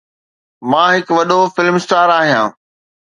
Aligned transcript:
مان 0.69 0.87
هڪ 0.95 1.07
وڏو 1.17 1.39
فلم 1.55 1.75
اسٽار 1.79 2.07
آهيان 2.19 2.47